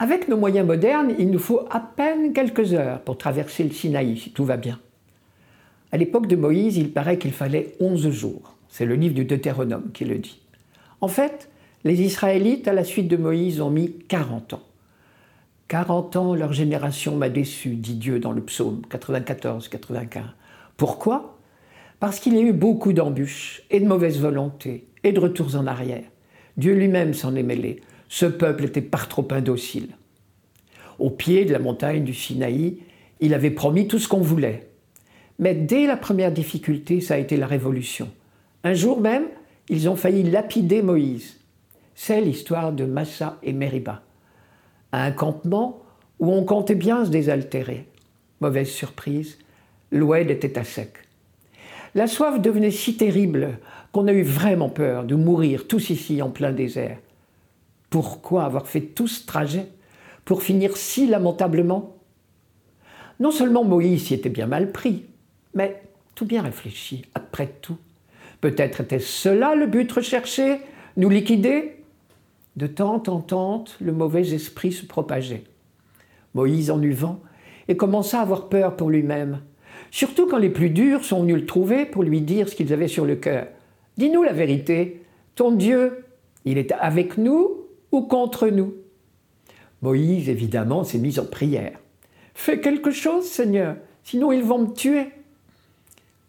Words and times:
Avec 0.00 0.28
nos 0.28 0.36
moyens 0.36 0.66
modernes, 0.66 1.14
il 1.18 1.30
nous 1.30 1.40
faut 1.40 1.66
à 1.70 1.80
peine 1.80 2.32
quelques 2.32 2.72
heures 2.72 3.00
pour 3.00 3.18
traverser 3.18 3.64
le 3.64 3.70
Sinaï, 3.70 4.16
si 4.16 4.30
tout 4.30 4.44
va 4.44 4.56
bien. 4.56 4.78
À 5.90 5.96
l'époque 5.96 6.28
de 6.28 6.36
Moïse, 6.36 6.76
il 6.76 6.92
paraît 6.92 7.18
qu'il 7.18 7.32
fallait 7.32 7.74
11 7.80 8.10
jours. 8.10 8.54
C'est 8.68 8.84
le 8.84 8.94
livre 8.94 9.14
du 9.14 9.24
Deutéronome 9.24 9.90
qui 9.92 10.04
le 10.04 10.18
dit. 10.18 10.40
En 11.00 11.08
fait, 11.08 11.48
les 11.82 12.00
Israélites, 12.02 12.68
à 12.68 12.72
la 12.72 12.84
suite 12.84 13.08
de 13.08 13.16
Moïse, 13.16 13.60
ont 13.60 13.70
mis 13.70 13.92
40 14.08 14.54
ans. 14.54 14.62
40 15.66 16.16
ans, 16.16 16.34
leur 16.34 16.52
génération 16.52 17.16
m'a 17.16 17.28
déçu, 17.28 17.70
dit 17.70 17.94
Dieu 17.94 18.20
dans 18.20 18.32
le 18.32 18.42
psaume 18.42 18.82
94-95. 18.90 20.20
Pourquoi? 20.76 21.38
Parce 21.98 22.20
qu'il 22.20 22.34
y 22.34 22.38
a 22.38 22.42
eu 22.42 22.52
beaucoup 22.52 22.92
d'embûches 22.92 23.62
et 23.70 23.80
de 23.80 23.86
mauvaises 23.86 24.20
volontés 24.20 24.86
et 25.02 25.10
de 25.10 25.18
retours 25.18 25.56
en 25.56 25.66
arrière. 25.66 26.04
Dieu 26.56 26.74
lui-même 26.74 27.14
s'en 27.14 27.34
est 27.34 27.42
mêlé. 27.42 27.80
Ce 28.08 28.26
peuple 28.26 28.64
était 28.64 28.82
par 28.82 29.08
trop 29.08 29.26
indocile. 29.30 29.96
Au 30.98 31.10
pied 31.10 31.44
de 31.44 31.52
la 31.52 31.58
montagne 31.58 32.04
du 32.04 32.14
Sinaï, 32.14 32.78
il 33.20 33.34
avait 33.34 33.50
promis 33.50 33.86
tout 33.86 33.98
ce 33.98 34.08
qu'on 34.08 34.20
voulait. 34.20 34.68
Mais 35.38 35.54
dès 35.54 35.86
la 35.86 35.96
première 35.96 36.32
difficulté, 36.32 37.00
ça 37.00 37.14
a 37.14 37.18
été 37.18 37.36
la 37.36 37.46
révolution. 37.46 38.08
Un 38.64 38.74
jour 38.74 39.00
même, 39.00 39.26
ils 39.68 39.88
ont 39.88 39.96
failli 39.96 40.24
lapider 40.24 40.82
Moïse. 40.82 41.38
C'est 41.94 42.20
l'histoire 42.20 42.72
de 42.72 42.84
Massa 42.84 43.38
et 43.42 43.52
Meriba. 43.52 44.02
À 44.92 45.04
un 45.04 45.12
campement 45.12 45.82
où 46.18 46.32
on 46.32 46.44
comptait 46.44 46.74
bien 46.74 47.04
se 47.04 47.10
désaltérer. 47.10 47.86
Mauvaise 48.40 48.70
surprise, 48.70 49.38
l'oued 49.92 50.30
était 50.30 50.58
à 50.58 50.64
sec. 50.64 50.94
La 51.94 52.06
soif 52.06 52.40
devenait 52.40 52.70
si 52.70 52.96
terrible 52.96 53.58
qu'on 53.92 54.08
a 54.08 54.12
eu 54.12 54.22
vraiment 54.22 54.68
peur 54.68 55.04
de 55.04 55.14
mourir 55.14 55.66
tous 55.66 55.90
ici 55.90 56.22
en 56.22 56.30
plein 56.30 56.52
désert. 56.52 56.98
Pourquoi 57.90 58.44
avoir 58.44 58.66
fait 58.66 58.80
tout 58.80 59.08
ce 59.08 59.24
trajet 59.24 59.68
pour 60.24 60.42
finir 60.42 60.76
si 60.76 61.06
lamentablement? 61.06 61.96
Non 63.20 63.30
seulement 63.30 63.64
Moïse 63.64 64.10
y 64.10 64.14
était 64.14 64.28
bien 64.28 64.46
mal 64.46 64.72
pris, 64.72 65.04
mais 65.54 65.82
tout 66.14 66.26
bien 66.26 66.42
réfléchi, 66.42 67.04
après 67.14 67.48
tout. 67.62 67.78
Peut-être 68.40 68.82
était 68.82 69.00
cela 69.00 69.54
le 69.54 69.66
but 69.66 69.90
recherché, 69.90 70.58
nous 70.96 71.08
liquider? 71.08 71.76
De 72.56 72.66
tente 72.66 73.08
en 73.08 73.20
tente, 73.20 73.76
le 73.80 73.92
mauvais 73.92 74.34
esprit 74.34 74.72
se 74.72 74.84
propageait. 74.84 75.44
Moïse 76.34 76.70
en 76.70 76.82
eut 76.82 76.92
vent 76.92 77.20
et 77.68 77.76
commença 77.76 78.18
à 78.18 78.22
avoir 78.22 78.48
peur 78.48 78.76
pour 78.76 78.90
lui-même, 78.90 79.40
surtout 79.90 80.26
quand 80.26 80.38
les 80.38 80.50
plus 80.50 80.70
durs 80.70 81.04
sont 81.04 81.22
venus 81.22 81.36
le 81.36 81.46
trouver 81.46 81.86
pour 81.86 82.02
lui 82.02 82.20
dire 82.20 82.48
ce 82.48 82.54
qu'ils 82.54 82.72
avaient 82.72 82.88
sur 82.88 83.04
le 83.04 83.16
cœur. 83.16 83.46
Dis-nous 83.96 84.22
la 84.22 84.32
vérité, 84.32 85.02
ton 85.34 85.52
Dieu, 85.52 86.04
il 86.44 86.58
est 86.58 86.72
avec 86.72 87.18
nous 87.18 87.57
ou 87.92 88.02
contre 88.02 88.48
nous 88.48 88.74
Moïse, 89.82 90.28
évidemment, 90.28 90.84
s'est 90.84 90.98
mis 90.98 91.18
en 91.18 91.24
prière. 91.24 91.78
Fais 92.34 92.60
quelque 92.60 92.90
chose, 92.90 93.24
Seigneur, 93.24 93.76
sinon 94.02 94.32
ils 94.32 94.42
vont 94.42 94.58
me 94.58 94.72
tuer. 94.72 95.06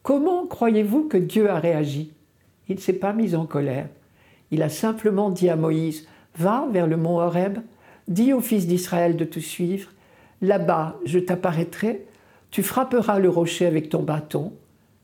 Comment 0.04 0.46
croyez-vous 0.46 1.08
que 1.08 1.18
Dieu 1.18 1.50
a 1.50 1.60
réagi? 1.60 2.12
Il 2.68 2.76
ne 2.76 2.80
s'est 2.80 2.94
pas 2.94 3.14
mis 3.14 3.36
en 3.36 3.46
colère. 3.46 3.90
Il 4.52 4.62
a 4.62 4.70
simplement 4.70 5.30
dit 5.30 5.50
à 5.50 5.56
Moïse, 5.56 6.08
Va 6.38 6.68
vers 6.72 6.88
le 6.88 6.96
mont 6.96 7.20
Horeb, 7.20 7.58
dis 8.08 8.34
aux 8.34 8.42
fils 8.42 8.68
d'Israël 8.68 9.18
de 9.18 9.26
te 9.26 9.40
suivre, 9.40 9.90
là-bas 10.42 10.98
je 11.06 11.20
t'apparaîtrai, 11.20 12.06
tu 12.52 12.64
frapperas 12.64 13.20
le 13.20 13.30
rocher 13.30 13.66
avec 13.66 13.90
ton 13.90 14.04
bâton, 14.04 14.54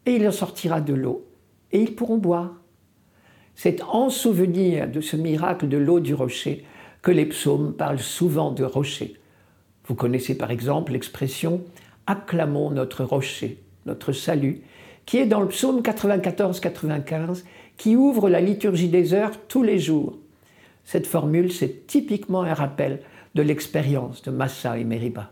et 0.06 0.16
il 0.16 0.28
en 0.28 0.31
sortira 0.31 0.81
de 0.81 0.94
l'eau, 0.94 1.26
et 1.72 1.81
ils 1.81 1.95
pourront 1.95 2.17
boire. 2.17 2.53
C'est 3.56 3.81
en 3.84 4.09
souvenir 4.09 4.89
de 4.89 5.00
ce 5.00 5.16
miracle 5.16 5.70
de 5.70 5.78
l'eau 5.78 6.02
du 6.02 6.14
rocher 6.14 6.66
que 7.02 7.11
les 7.11 7.26
psaumes 7.26 7.73
parlent 7.73 7.99
souvent 7.99 8.52
de 8.52 8.64
rocher. 8.64 9.16
Vous 9.88 9.95
connaissez 9.95 10.38
par 10.38 10.52
exemple 10.52 10.92
l'expression 10.92 11.61
Acclamons 12.08 12.71
notre 12.71 13.04
rocher, 13.04 13.58
notre 13.86 14.11
salut, 14.11 14.61
qui 15.05 15.17
est 15.17 15.26
dans 15.26 15.39
le 15.39 15.48
psaume 15.48 15.82
94-95, 15.82 17.43
qui 17.77 17.95
ouvre 17.95 18.30
la 18.30 18.42
liturgie 18.42 18.89
des 18.89 19.14
heures 19.14 19.39
tous 19.48 19.64
les 19.64 19.80
jours. 19.80 20.17
Cette 20.83 21.08
formule, 21.08 21.52
c'est 21.52 21.87
typiquement 21.87 22.43
un 22.43 22.54
rappel 22.54 23.02
de 23.36 23.42
l'expérience 23.42 24.22
de 24.22 24.32
Massa 24.32 24.77
et 24.77 24.83
Meriba. 24.83 25.32